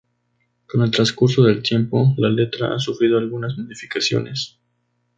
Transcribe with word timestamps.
Con 0.65 0.81
el 0.81 0.89
transcurso 0.89 1.43
del 1.43 1.61
tiempo 1.61 2.15
la 2.17 2.27
letra 2.29 2.73
ha 2.73 2.79
sufrido 2.79 3.19
algunas 3.19 3.55
modificaciones. 3.59 4.57